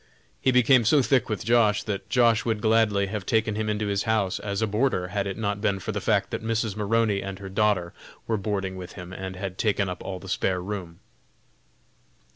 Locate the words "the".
5.91-6.01, 10.17-10.27